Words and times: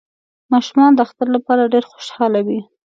ماشومان 0.53 0.91
د 0.93 0.99
اختر 1.07 1.27
لپاره 1.35 1.71
ډیر 1.73 1.83
خوشحاله 1.91 2.39
وی 2.47 2.59